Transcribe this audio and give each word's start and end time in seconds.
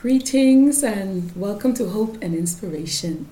Greetings 0.00 0.82
and 0.82 1.34
welcome 1.34 1.72
to 1.74 1.88
Hope 1.88 2.18
and 2.20 2.34
Inspiration. 2.34 3.26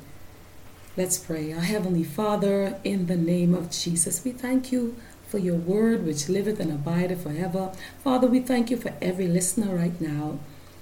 Let's 0.97 1.19
pray. 1.19 1.53
Our 1.53 1.61
Heavenly 1.61 2.05
Father, 2.05 2.79
in 2.83 3.09
the 3.09 3.17
name 3.17 3.53
of 3.53 3.71
Jesus, 3.71 4.25
we 4.25 4.31
thank 4.31 4.73
you 4.73 4.97
for 5.27 5.37
your 5.37 5.57
word 5.57 6.07
which 6.07 6.31
liveth 6.31 6.61
and 6.61 6.73
abideth 6.73 7.25
forever. 7.25 7.73
Father, 8.03 8.27
we 8.27 8.41
thank 8.41 8.71
you 8.71 8.79
for 8.79 8.95
every 9.03 9.27
listener 9.27 9.75
right 9.75 10.01
now. 10.01 10.39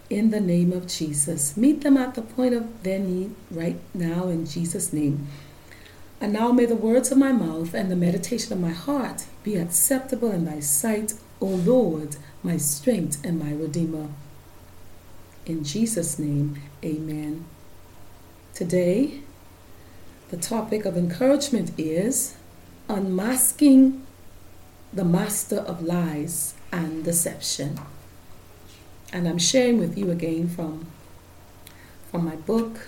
In 0.09 0.31
the 0.31 0.39
name 0.39 0.73
of 0.73 0.87
Jesus, 0.87 1.57
meet 1.57 1.81
them 1.81 1.97
at 1.97 2.15
the 2.15 2.23
point 2.23 2.55
of 2.55 2.85
their 2.85 3.01
need 3.01 3.35
right 3.51 3.81
now 3.93 4.29
in 4.29 4.47
Jesus' 4.47 4.93
name. 4.93 5.27
And 6.21 6.33
now 6.33 6.53
may 6.53 6.67
the 6.67 6.77
words 6.77 7.11
of 7.11 7.19
my 7.19 7.33
mouth 7.33 7.75
and 7.75 7.91
the 7.91 7.97
meditation 7.97 8.53
of 8.53 8.61
my 8.61 8.71
heart 8.71 9.25
be 9.43 9.57
acceptable 9.57 10.31
in 10.31 10.45
thy 10.45 10.61
sight, 10.61 11.15
O 11.41 11.47
Lord, 11.47 12.17
my 12.45 12.59
strength 12.59 13.25
and 13.25 13.41
my 13.41 13.53
redeemer. 13.53 14.11
In 15.51 15.65
Jesus' 15.65 16.17
name, 16.17 16.63
amen. 16.85 17.45
Today, 18.55 19.23
the 20.29 20.37
topic 20.37 20.85
of 20.85 20.97
encouragement 20.97 21.73
is 21.77 22.37
unmasking 22.89 24.07
the 24.93 25.05
master 25.05 25.57
of 25.57 25.83
lies 25.83 26.55
and 26.71 27.03
deception. 27.03 27.81
And 29.13 29.27
I'm 29.27 29.39
sharing 29.39 29.79
with 29.79 29.99
you 29.99 30.13
again 30.13 30.47
from, 30.47 30.87
from 32.13 32.27
my 32.27 32.37
book, 32.37 32.87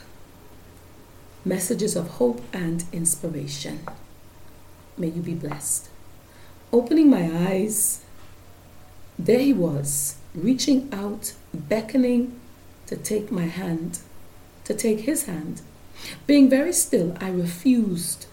Messages 1.44 1.96
of 1.96 2.10
Hope 2.10 2.42
and 2.52 2.84
Inspiration. 2.92 3.80
May 4.96 5.08
you 5.08 5.20
be 5.20 5.34
blessed. 5.34 5.88
Opening 6.72 7.10
my 7.10 7.28
eyes, 7.48 8.04
there 9.18 9.40
he 9.40 9.52
was, 9.52 10.14
reaching 10.32 10.88
out, 10.92 11.32
beckoning 11.52 12.38
to 12.92 12.98
take 12.98 13.32
my 13.32 13.46
hand, 13.46 14.00
to 14.64 14.74
take 14.74 15.00
his 15.00 15.24
hand. 15.24 15.62
Being 16.26 16.50
very 16.50 16.74
still, 16.74 17.16
I 17.18 17.30
refused, 17.30 18.26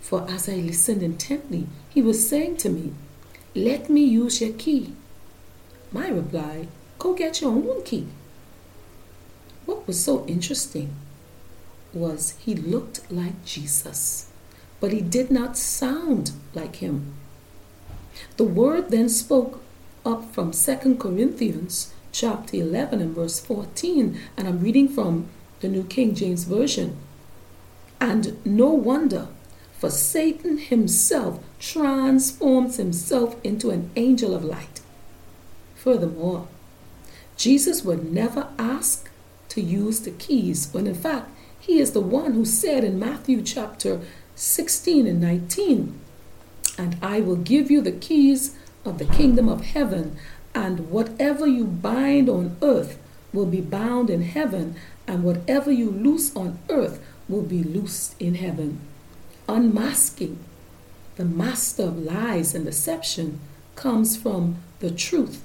for 0.00 0.26
as 0.30 0.48
I 0.48 0.54
listened 0.54 1.02
intently, 1.02 1.66
he 1.90 2.00
was 2.00 2.26
saying 2.26 2.56
to 2.58 2.70
me, 2.70 2.94
Let 3.54 3.90
me 3.90 4.02
use 4.02 4.40
your 4.40 4.54
key. 4.54 4.94
My 5.92 6.08
reply, 6.08 6.68
Go 6.98 7.12
get 7.12 7.42
your 7.42 7.50
own 7.50 7.82
key. 7.84 8.06
What 9.66 9.86
was 9.86 10.02
so 10.02 10.24
interesting 10.26 10.96
was 11.92 12.30
he 12.38 12.54
looked 12.54 13.12
like 13.12 13.44
Jesus, 13.44 14.30
but 14.80 14.90
he 14.90 15.02
did 15.02 15.30
not 15.30 15.58
sound 15.58 16.32
like 16.54 16.76
him. 16.76 17.12
The 18.38 18.44
word 18.44 18.88
then 18.88 19.10
spoke 19.10 19.60
up 20.06 20.32
from 20.32 20.54
Second 20.54 20.98
Corinthians 20.98 21.92
chapter 22.12 22.56
11 22.56 23.00
and 23.00 23.14
verse 23.14 23.40
14, 23.40 24.18
and 24.36 24.48
I'm 24.48 24.60
reading 24.60 24.88
from 24.88 25.28
the 25.60 25.68
New 25.68 25.84
King 25.84 26.14
James 26.14 26.44
Version. 26.44 26.96
And 28.00 28.44
no 28.46 28.68
wonder, 28.68 29.28
for 29.78 29.90
Satan 29.90 30.58
himself 30.58 31.40
transforms 31.58 32.76
himself 32.76 33.36
into 33.44 33.70
an 33.70 33.90
angel 33.96 34.34
of 34.34 34.44
light. 34.44 34.80
Furthermore, 35.76 36.48
Jesus 37.36 37.84
would 37.84 38.12
never 38.12 38.48
ask 38.58 39.10
to 39.50 39.60
use 39.60 40.00
the 40.00 40.10
keys 40.10 40.68
when 40.72 40.86
in 40.86 40.94
fact 40.94 41.30
he 41.58 41.78
is 41.78 41.92
the 41.92 42.00
one 42.00 42.32
who 42.32 42.44
said 42.44 42.82
in 42.82 42.98
Matthew 42.98 43.42
chapter 43.42 44.00
16 44.34 45.06
and 45.06 45.20
19, 45.20 45.98
And 46.76 46.96
I 47.02 47.20
will 47.20 47.36
give 47.36 47.70
you 47.70 47.80
the 47.80 47.92
keys 47.92 48.56
of 48.84 48.98
the 48.98 49.04
kingdom 49.04 49.48
of 49.48 49.64
heaven, 49.66 50.16
and 50.58 50.90
whatever 50.90 51.46
you 51.46 51.64
bind 51.64 52.28
on 52.28 52.56
earth 52.62 52.98
will 53.32 53.46
be 53.46 53.60
bound 53.60 54.10
in 54.10 54.22
heaven, 54.22 54.74
and 55.06 55.22
whatever 55.22 55.70
you 55.70 55.88
loose 55.88 56.34
on 56.34 56.58
earth 56.68 57.00
will 57.28 57.42
be 57.42 57.62
loosed 57.62 58.20
in 58.20 58.34
heaven. 58.34 58.80
Unmasking 59.48 60.36
the 61.14 61.24
master 61.24 61.84
of 61.84 61.98
lies 61.98 62.56
and 62.56 62.64
deception 62.64 63.38
comes 63.76 64.16
from 64.16 64.56
the 64.80 64.90
truth 64.90 65.44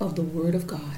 of 0.00 0.16
the 0.16 0.22
Word 0.22 0.54
of 0.54 0.66
God. 0.66 0.96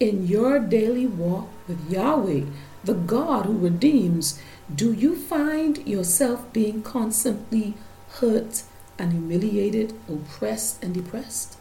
In 0.00 0.26
your 0.26 0.58
daily 0.58 1.06
walk 1.06 1.48
with 1.68 1.88
Yahweh, 1.88 2.46
the 2.82 2.94
God 2.94 3.46
who 3.46 3.56
redeems, 3.56 4.40
do 4.74 4.92
you 4.92 5.14
find 5.14 5.86
yourself 5.86 6.52
being 6.52 6.82
constantly 6.82 7.74
hurt 8.18 8.64
and 8.98 9.12
humiliated, 9.12 9.94
oppressed 10.08 10.82
and 10.82 10.92
depressed? 10.92 11.58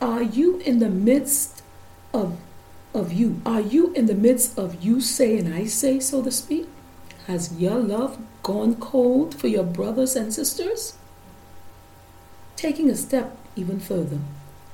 Are 0.00 0.22
you 0.22 0.58
in 0.58 0.78
the 0.78 0.90
midst 0.90 1.62
of 2.12 2.36
of 2.94 3.12
you? 3.12 3.40
Are 3.44 3.60
you 3.60 3.92
in 3.94 4.06
the 4.06 4.14
midst 4.14 4.56
of 4.56 4.82
you 4.82 5.00
say 5.00 5.36
and 5.38 5.52
I 5.52 5.66
say, 5.66 5.98
so 5.98 6.22
to 6.22 6.30
speak? 6.30 6.68
Has 7.26 7.58
your 7.58 7.78
love 7.80 8.18
gone 8.42 8.76
cold 8.76 9.34
for 9.34 9.48
your 9.48 9.64
brothers 9.64 10.14
and 10.14 10.32
sisters? 10.32 10.96
Taking 12.54 12.88
a 12.88 12.94
step 12.94 13.36
even 13.56 13.80
further, 13.80 14.18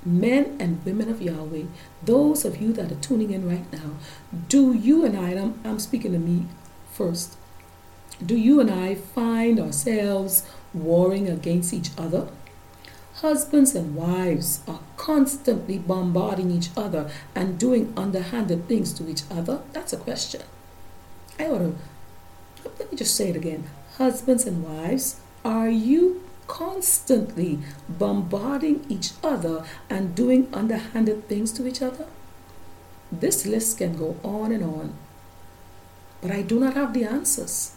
men 0.05 0.57
and 0.61 0.85
women 0.85 1.09
of 1.09 1.23
Yahweh, 1.23 1.65
those 2.03 2.45
of 2.45 2.61
you 2.61 2.73
that 2.75 2.93
are 2.93 2.97
tuning 2.97 3.31
in 3.31 3.49
right 3.49 3.71
now, 3.73 3.93
do 4.49 4.73
you 4.73 5.05
and 5.05 5.17
I, 5.17 5.31
and 5.31 5.41
I'm, 5.41 5.61
I'm 5.65 5.79
speaking 5.79 6.13
to 6.13 6.19
me 6.19 6.47
first, 6.93 7.37
do 8.25 8.37
you 8.37 8.61
and 8.61 8.71
I 8.71 8.97
find 8.97 9.59
ourselves 9.59 10.45
warring 10.75 11.29
against 11.29 11.73
each 11.73 11.91
other? 11.97 12.29
Husbands 13.21 13.75
and 13.75 13.95
wives 13.95 14.61
are 14.67 14.81
constantly 14.97 15.79
bombarding 15.79 16.51
each 16.51 16.71
other 16.75 17.11
and 17.35 17.59
doing 17.59 17.93
underhanded 17.95 18.67
things 18.67 18.95
to 18.95 19.11
each 19.11 19.25
other. 19.31 19.61
That's 19.75 19.93
a 19.93 19.99
question. 19.99 20.41
I 21.39 21.49
ought 21.49 21.59
to, 21.59 21.75
let 22.79 22.91
me 22.91 22.97
just 22.97 23.15
say 23.15 23.29
it 23.29 23.37
again. 23.37 23.65
Husbands 23.99 24.47
and 24.47 24.65
wives, 24.65 25.21
are 25.45 25.69
you 25.69 26.25
constantly 26.47 27.59
bombarding 27.91 28.87
each 28.89 29.11
other 29.23 29.67
and 29.91 30.15
doing 30.15 30.49
underhanded 30.55 31.29
things 31.29 31.53
to 31.53 31.67
each 31.67 31.83
other? 31.83 32.07
This 33.13 33.45
list 33.45 33.77
can 33.77 33.99
go 33.99 34.17
on 34.25 34.51
and 34.51 34.65
on. 34.65 34.95
But 36.23 36.31
I 36.31 36.41
do 36.41 36.59
not 36.59 36.73
have 36.73 36.95
the 36.95 37.05
answers. 37.05 37.77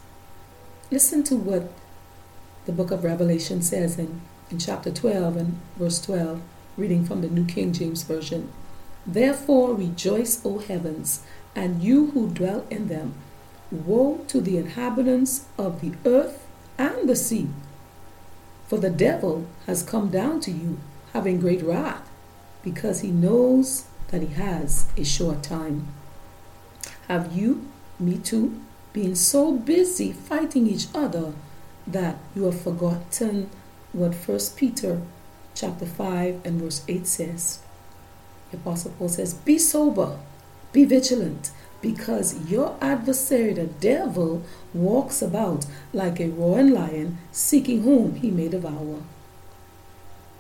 Listen 0.90 1.22
to 1.24 1.36
what 1.36 1.70
the 2.66 2.72
book 2.72 2.92
of 2.92 3.04
Revelation 3.04 3.62
says 3.62 4.00
in 4.00 4.22
in 4.54 4.60
chapter 4.60 4.92
12 4.92 5.36
and 5.36 5.60
verse 5.78 6.00
12, 6.02 6.40
reading 6.78 7.04
from 7.04 7.22
the 7.22 7.28
New 7.28 7.44
King 7.44 7.74
James 7.74 8.04
Version. 8.04 8.52
Therefore 9.04 9.74
rejoice, 9.74 10.46
O 10.46 10.60
heavens, 10.60 11.24
and 11.56 11.82
you 11.82 12.12
who 12.12 12.30
dwell 12.30 12.64
in 12.70 12.88
them. 12.88 13.16
Woe 13.72 14.24
to 14.28 14.40
the 14.40 14.58
inhabitants 14.58 15.46
of 15.58 15.82
the 15.82 15.94
earth 16.06 16.46
and 16.78 17.10
the 17.10 17.16
sea, 17.16 17.50
for 18.68 18.78
the 18.78 18.92
devil 18.92 19.48
has 19.66 19.82
come 19.82 20.10
down 20.10 20.40
to 20.42 20.52
you, 20.52 20.78
having 21.14 21.40
great 21.40 21.64
wrath, 21.64 22.08
because 22.64 23.02
he 23.02 23.10
knows 23.10 23.86
that 24.10 24.22
he 24.22 24.36
has 24.36 24.86
a 24.96 25.04
short 25.04 25.42
time. 25.42 25.88
Have 27.08 27.34
you, 27.34 27.68
me 28.00 28.20
too, 28.20 28.62
been 28.94 29.16
so 29.16 29.52
busy 29.52 30.12
fighting 30.12 30.68
each 30.68 30.86
other 30.94 31.34
that 31.88 32.18
you 32.36 32.44
have 32.44 32.62
forgotten 32.62 33.50
what 33.94 34.16
First 34.16 34.58
Peter 34.58 35.02
chapter 35.54 35.86
5 35.86 36.42
and 36.44 36.60
verse 36.60 36.84
8 36.88 37.08
says. 37.08 37.60
The 38.52 38.58
Apostle 38.58 38.92
Paul 38.98 39.10
says, 39.10 39.34
Be 39.34 39.58
sober, 39.58 40.18
be 40.72 40.84
vigilant, 40.84 41.52
because 41.82 42.50
your 42.50 42.76
adversary, 42.82 43.54
the 43.54 43.68
devil, 43.68 44.44
walks 44.74 45.22
about 45.22 45.66
like 45.94 46.20
a 46.20 46.30
roaring 46.30 46.72
lion, 46.72 47.20
seeking 47.32 47.84
whom 47.84 48.16
he 48.16 48.32
may 48.32 48.50
devour. 48.50 49.02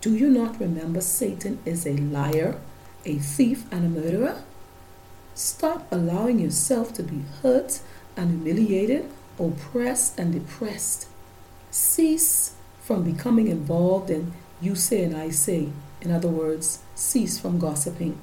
Do 0.01 0.15
you 0.15 0.29
not 0.29 0.59
remember 0.59 1.01
Satan 1.01 1.59
is 1.65 1.85
a 1.85 1.93
liar, 1.93 2.59
a 3.05 3.15
thief, 3.19 3.65
and 3.71 3.85
a 3.85 4.01
murderer? 4.01 4.43
Stop 5.35 5.87
allowing 5.91 6.39
yourself 6.39 6.93
to 6.93 7.03
be 7.03 7.23
hurt 7.41 7.81
and 8.17 8.29
humiliated, 8.29 9.09
oppressed 9.39 10.19
and 10.19 10.33
depressed. 10.33 11.07
Cease 11.71 12.53
from 12.83 13.03
becoming 13.03 13.47
involved 13.47 14.09
in 14.09 14.33
you 14.61 14.75
say 14.75 15.03
and 15.03 15.15
I 15.15 15.29
say. 15.29 15.69
In 16.01 16.11
other 16.11 16.27
words, 16.27 16.79
cease 16.95 17.39
from 17.39 17.59
gossiping. 17.59 18.17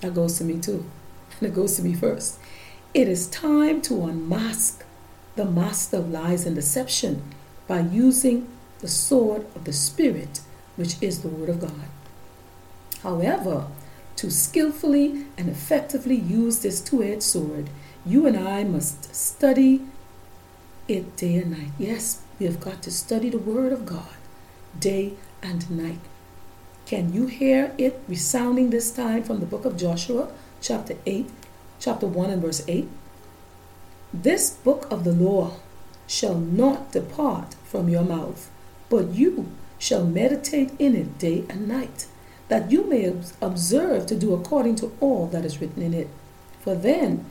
That 0.00 0.14
goes 0.14 0.38
to 0.38 0.44
me 0.44 0.60
too. 0.60 0.84
And 1.40 1.48
it 1.48 1.54
goes 1.54 1.76
to 1.76 1.82
me 1.82 1.94
first. 1.94 2.38
It 2.92 3.08
is 3.08 3.26
time 3.26 3.80
to 3.82 4.04
unmask 4.04 4.84
the 5.34 5.44
master 5.46 5.96
of 5.96 6.10
lies 6.10 6.44
and 6.44 6.54
deception 6.54 7.22
by 7.66 7.80
using 7.80 8.48
the 8.80 8.88
sword 8.88 9.46
of 9.56 9.64
the 9.64 9.72
Spirit, 9.72 10.40
which 10.76 10.96
is 11.00 11.22
the 11.22 11.28
Word 11.28 11.48
of 11.48 11.60
God. 11.60 11.88
However, 13.02 13.66
to 14.16 14.30
skillfully 14.30 15.24
and 15.38 15.48
effectively 15.48 16.16
use 16.16 16.60
this 16.60 16.80
two 16.80 17.02
edged 17.02 17.22
sword, 17.22 17.70
you 18.04 18.26
and 18.26 18.36
I 18.36 18.62
must 18.64 19.14
study 19.14 19.80
it 20.86 21.16
day 21.16 21.36
and 21.36 21.52
night. 21.52 21.72
Yes, 21.78 22.21
we 22.38 22.46
have 22.46 22.60
got 22.60 22.82
to 22.82 22.90
study 22.90 23.30
the 23.30 23.38
Word 23.38 23.72
of 23.72 23.86
God 23.86 24.14
day 24.78 25.14
and 25.42 25.70
night. 25.70 26.00
Can 26.86 27.12
you 27.12 27.26
hear 27.26 27.74
it 27.78 28.00
resounding 28.08 28.70
this 28.70 28.90
time 28.90 29.22
from 29.22 29.40
the 29.40 29.46
book 29.46 29.64
of 29.64 29.76
Joshua, 29.76 30.32
chapter 30.60 30.96
8, 31.06 31.28
chapter 31.82 32.06
1 32.06 32.30
and 32.30 32.42
verse 32.42 32.62
8. 32.68 32.88
This 34.14 34.50
book 34.50 34.86
of 34.90 35.04
the 35.04 35.12
law 35.12 35.54
shall 36.06 36.36
not 36.36 36.92
depart 36.92 37.54
from 37.64 37.88
your 37.88 38.04
mouth, 38.04 38.50
but 38.88 39.14
you 39.14 39.50
shall 39.78 40.04
meditate 40.04 40.70
in 40.78 40.94
it 40.94 41.18
day 41.18 41.44
and 41.48 41.66
night, 41.66 42.06
that 42.48 42.70
you 42.70 42.84
may 42.84 43.12
observe 43.40 44.06
to 44.06 44.14
do 44.14 44.32
according 44.32 44.76
to 44.76 44.92
all 45.00 45.26
that 45.26 45.44
is 45.44 45.60
written 45.60 45.82
in 45.82 45.92
it. 45.92 46.08
For 46.60 46.74
then 46.76 47.24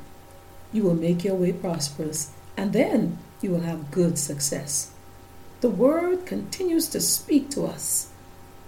you 0.73 0.83
will 0.83 0.95
make 0.95 1.23
your 1.23 1.35
way 1.35 1.53
prosperous, 1.53 2.31
and 2.57 2.73
then 2.73 3.19
you 3.41 3.51
will 3.51 3.61
have 3.61 3.91
good 3.91 4.17
success. 4.17 4.91
The 5.61 5.69
word 5.69 6.25
continues 6.25 6.87
to 6.89 7.01
speak 7.01 7.49
to 7.51 7.65
us 7.65 8.09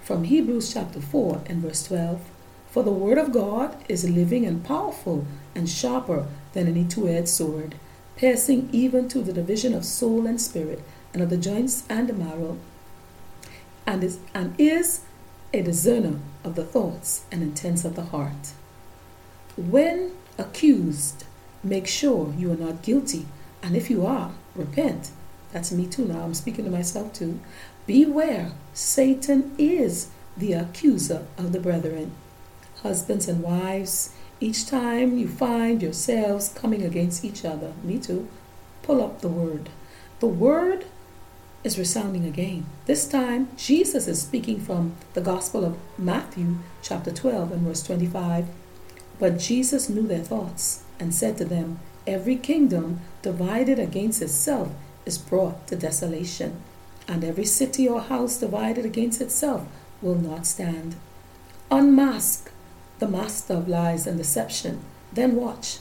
from 0.01 0.25
Hebrews 0.25 0.73
chapter 0.73 1.01
4 1.01 1.43
and 1.45 1.61
verse 1.61 1.83
12. 1.87 2.21
For 2.69 2.83
the 2.83 2.91
word 2.91 3.17
of 3.17 3.31
God 3.31 3.77
is 3.87 4.09
living 4.09 4.45
and 4.45 4.63
powerful 4.63 5.25
and 5.55 5.69
sharper 5.69 6.27
than 6.53 6.67
any 6.67 6.83
two 6.83 7.07
edged 7.07 7.29
sword, 7.29 7.75
piercing 8.15 8.69
even 8.71 9.07
to 9.09 9.21
the 9.21 9.33
division 9.33 9.73
of 9.73 9.85
soul 9.85 10.25
and 10.25 10.41
spirit, 10.41 10.83
and 11.13 11.21
of 11.21 11.29
the 11.29 11.37
joints 11.37 11.83
and 11.89 12.09
the 12.09 12.13
marrow, 12.13 12.57
and 13.85 14.03
is, 14.03 14.19
and 14.33 14.55
is 14.57 15.01
a 15.53 15.61
discerner 15.61 16.19
of 16.43 16.55
the 16.55 16.65
thoughts 16.65 17.25
and 17.31 17.43
intents 17.43 17.85
of 17.85 17.95
the 17.95 18.05
heart. 18.05 18.53
When 19.55 20.13
accused, 20.37 21.25
make 21.63 21.87
sure 21.87 22.33
you 22.37 22.51
are 22.51 22.57
not 22.57 22.81
guilty, 22.81 23.27
and 23.63 23.75
if 23.75 23.89
you 23.89 24.05
are, 24.05 24.31
repent. 24.55 25.11
That's 25.53 25.71
me 25.71 25.87
too 25.87 26.05
now. 26.05 26.23
I'm 26.23 26.33
speaking 26.33 26.65
to 26.65 26.71
myself 26.71 27.13
too. 27.13 27.39
Beware, 27.87 28.51
Satan 28.73 29.55
is 29.57 30.09
the 30.35 30.53
accuser 30.53 31.25
of 31.37 31.53
the 31.53 31.59
brethren. 31.59 32.11
Husbands 32.81 33.27
and 33.27 33.41
wives, 33.41 34.13
each 34.39 34.67
time 34.67 35.17
you 35.17 35.27
find 35.27 35.81
yourselves 35.81 36.49
coming 36.53 36.83
against 36.83 37.23
each 37.23 37.45
other, 37.45 37.71
me 37.83 37.97
too, 37.97 38.27
pull 38.81 39.01
up 39.01 39.21
the 39.21 39.29
word. 39.29 39.69
The 40.19 40.27
word 40.27 40.85
is 41.63 41.79
resounding 41.79 42.25
again. 42.25 42.65
This 42.85 43.07
time, 43.07 43.47
Jesus 43.55 44.07
is 44.07 44.21
speaking 44.21 44.59
from 44.59 44.95
the 45.13 45.21
Gospel 45.21 45.63
of 45.63 45.77
Matthew, 45.97 46.57
chapter 46.81 47.11
12, 47.11 47.53
and 47.53 47.61
verse 47.61 47.83
25. 47.83 48.47
But 49.19 49.39
Jesus 49.39 49.87
knew 49.87 50.05
their 50.05 50.23
thoughts 50.23 50.83
and 50.99 51.15
said 51.15 51.37
to 51.37 51.45
them, 51.45 51.79
Every 52.05 52.35
kingdom 52.35 52.99
divided 53.21 53.79
against 53.79 54.21
itself 54.21 54.69
is 55.05 55.17
brought 55.17 55.67
to 55.67 55.75
desolation, 55.75 56.61
and 57.07 57.23
every 57.23 57.45
city 57.45 57.87
or 57.87 58.01
house 58.01 58.37
divided 58.37 58.85
against 58.85 59.21
itself 59.21 59.65
will 60.01 60.15
not 60.15 60.45
stand. 60.45 60.95
Unmask 61.71 62.51
the 62.99 63.07
master 63.07 63.53
of 63.53 63.67
lies 63.67 64.05
and 64.05 64.17
deception, 64.17 64.81
then 65.13 65.35
watch 65.35 65.79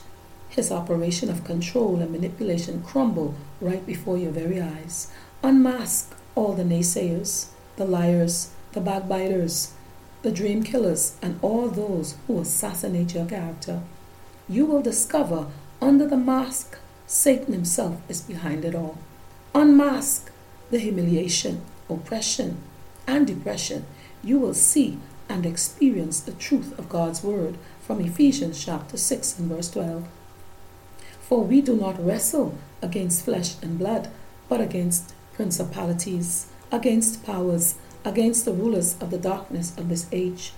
his 0.49 0.71
operation 0.71 1.29
of 1.29 1.43
control 1.43 1.99
and 1.99 2.11
manipulation 2.11 2.81
crumble 2.83 3.35
right 3.59 3.85
before 3.85 4.17
your 4.17 4.31
very 4.31 4.61
eyes. 4.61 5.11
Unmask 5.41 6.15
all 6.35 6.53
the 6.53 6.63
naysayers, 6.63 7.47
the 7.75 7.85
liars, 7.85 8.51
the 8.71 8.81
backbiters, 8.81 9.73
the 10.21 10.31
dream 10.31 10.63
killers, 10.63 11.17
and 11.21 11.37
all 11.41 11.67
those 11.67 12.15
who 12.27 12.39
assassinate 12.39 13.13
your 13.13 13.25
character. 13.25 13.81
You 14.47 14.65
will 14.65 14.81
discover 14.81 15.47
under 15.83 16.07
the 16.07 16.15
mask, 16.15 16.77
Satan 17.07 17.53
himself 17.53 17.97
is 18.07 18.21
behind 18.21 18.63
it 18.63 18.73
all. 18.73 18.97
Unmask 19.53 20.31
the 20.71 20.79
humiliation, 20.79 21.61
oppression, 21.89 22.57
and 23.05 23.27
depression. 23.27 23.85
You 24.23 24.39
will 24.39 24.53
see 24.53 24.97
and 25.27 25.45
experience 25.45 26.21
the 26.21 26.31
truth 26.31 26.77
of 26.79 26.87
God's 26.87 27.21
word 27.21 27.57
from 27.81 27.99
Ephesians 27.99 28.63
chapter 28.63 28.95
6 28.95 29.39
and 29.39 29.49
verse 29.49 29.69
12. 29.71 30.07
For 31.19 31.43
we 31.43 31.59
do 31.59 31.75
not 31.75 32.03
wrestle 32.03 32.57
against 32.81 33.25
flesh 33.25 33.61
and 33.61 33.77
blood, 33.77 34.09
but 34.47 34.61
against 34.61 35.13
principalities, 35.33 36.47
against 36.71 37.25
powers, 37.25 37.75
against 38.05 38.45
the 38.45 38.53
rulers 38.53 38.95
of 39.01 39.11
the 39.11 39.17
darkness 39.17 39.77
of 39.77 39.89
this 39.89 40.07
age, 40.13 40.53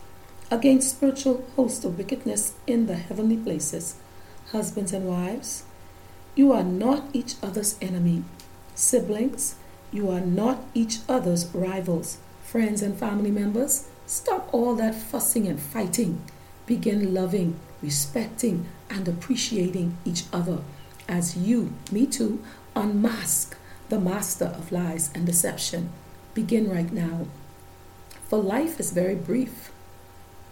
against 0.52 0.92
spiritual 0.92 1.44
hosts 1.56 1.84
of 1.84 1.98
wickedness 1.98 2.54
in 2.68 2.86
the 2.86 2.96
heavenly 2.96 3.38
places. 3.38 3.96
Husbands 4.56 4.94
and 4.94 5.06
wives, 5.06 5.64
you 6.34 6.54
are 6.54 6.64
not 6.64 7.10
each 7.12 7.36
other's 7.44 7.78
enemy. 7.82 8.24
Siblings, 8.74 9.56
you 9.92 10.10
are 10.10 10.22
not 10.22 10.64
each 10.74 11.00
other's 11.10 11.54
rivals. 11.54 12.20
Friends 12.42 12.82
and 12.82 12.98
family 12.98 13.32
members, 13.32 13.90
stop 14.06 14.48
all 14.54 14.74
that 14.76 14.96
fussing 14.96 15.46
and 15.46 15.60
fighting. 15.60 16.22
Begin 16.66 17.14
loving, 17.14 17.60
respecting, 17.82 18.66
and 18.90 19.10
appreciating 19.10 19.98
each 20.06 20.24
other 20.32 20.60
as 21.06 21.36
you, 21.36 21.74
me 21.92 22.06
too, 22.06 22.42
unmask 22.78 23.58
the 23.90 24.00
master 24.00 24.46
of 24.46 24.72
lies 24.72 25.12
and 25.14 25.26
deception. 25.26 25.90
Begin 26.34 26.72
right 26.72 26.94
now. 26.94 27.28
For 28.30 28.40
life 28.40 28.80
is 28.80 28.94
very 28.94 29.16
brief. 29.16 29.70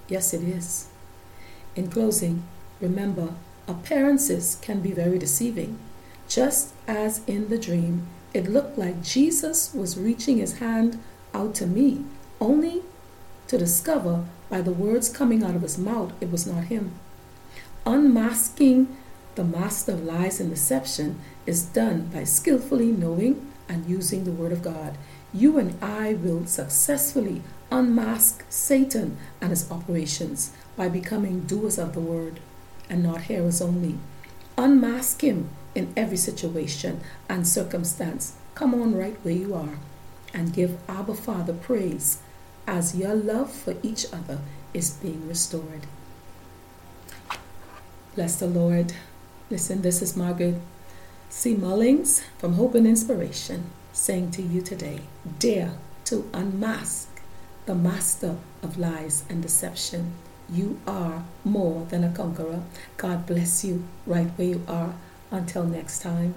Yes, 0.09 0.33
it 0.33 0.43
is. 0.43 0.89
In 1.77 1.89
closing, 1.89 2.43
remember 2.81 3.35
appearances 3.67 4.57
can 4.61 4.81
be 4.81 4.91
very 4.91 5.17
deceiving. 5.17 5.79
Just 6.27 6.73
as 6.87 7.21
in 7.27 7.49
the 7.49 7.57
dream, 7.57 8.07
it 8.33 8.49
looked 8.49 8.77
like 8.77 9.03
Jesus 9.03 9.73
was 9.73 9.97
reaching 9.97 10.37
his 10.37 10.57
hand 10.57 10.99
out 11.33 11.53
to 11.55 11.67
me, 11.67 12.03
only 12.41 12.81
to 13.47 13.57
discover 13.57 14.25
by 14.49 14.61
the 14.61 14.71
words 14.71 15.09
coming 15.09 15.43
out 15.43 15.55
of 15.55 15.61
his 15.61 15.77
mouth 15.77 16.13
it 16.21 16.31
was 16.31 16.47
not 16.47 16.65
him. 16.65 16.93
Unmasking 17.85 18.95
the 19.35 19.43
master 19.43 19.93
of 19.93 20.03
lies 20.03 20.39
and 20.39 20.49
deception 20.49 21.19
is 21.45 21.65
done 21.65 22.07
by 22.13 22.23
skillfully 22.23 22.91
knowing 22.91 23.51
and 23.67 23.85
using 23.85 24.23
the 24.23 24.31
Word 24.31 24.51
of 24.51 24.61
God. 24.61 24.97
You 25.33 25.57
and 25.57 25.81
I 25.83 26.13
will 26.13 26.45
successfully 26.45 27.41
unmask 27.71 28.45
Satan 28.49 29.17
and 29.41 29.49
his 29.49 29.69
operations 29.71 30.51
by 30.77 30.89
becoming 30.89 31.41
doers 31.41 31.79
of 31.79 31.93
the 31.93 31.99
Word 31.99 32.39
and 32.89 33.03
not 33.03 33.23
hearers 33.23 33.61
only. 33.61 33.97
Unmask 34.57 35.21
him 35.21 35.49
in 35.75 35.93
every 35.97 36.17
situation 36.17 37.01
and 37.27 37.47
circumstance. 37.47 38.35
Come 38.55 38.73
on 38.73 38.95
right 38.95 39.17
where 39.23 39.33
you 39.33 39.53
are 39.53 39.77
and 40.33 40.53
give 40.53 40.77
Abba 40.89 41.15
Father 41.15 41.53
praise 41.53 42.19
as 42.67 42.95
your 42.95 43.13
love 43.13 43.51
for 43.51 43.75
each 43.83 44.05
other 44.13 44.39
is 44.73 44.91
being 44.91 45.27
restored. 45.27 45.85
Bless 48.15 48.35
the 48.35 48.47
Lord. 48.47 48.93
Listen, 49.49 49.81
this 49.81 50.01
is 50.01 50.15
Margaret 50.15 50.55
C. 51.29 51.55
Mullings 51.55 52.23
from 52.37 52.53
Hope 52.53 52.75
and 52.75 52.87
Inspiration 52.87 53.71
saying 53.91 54.31
to 54.31 54.41
you 54.41 54.61
today 54.61 55.01
dare 55.39 55.73
to 56.05 56.29
unmask 56.33 57.09
the 57.65 57.75
master 57.75 58.37
of 58.61 58.77
lies 58.77 59.23
and 59.29 59.41
deception. 59.41 60.13
You 60.53 60.79
are 60.85 61.23
more 61.43 61.85
than 61.89 62.03
a 62.03 62.11
conqueror. 62.11 62.61
God 62.97 63.25
bless 63.25 63.65
you 63.65 63.85
right 64.05 64.27
where 64.37 64.47
you 64.47 64.61
are. 64.67 64.93
Until 65.31 65.63
next 65.63 66.03
time. 66.03 66.35